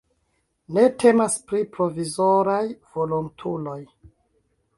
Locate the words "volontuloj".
2.97-3.79